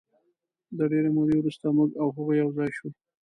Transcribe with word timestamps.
د 0.77 0.79
ډېرې 0.91 1.09
مودې 1.15 1.35
وروسته 1.39 1.65
موږ 1.77 1.89
او 2.01 2.07
هغوی 2.15 2.35
یو 2.41 2.49
ځای 2.57 2.69
شوو. 2.77 2.89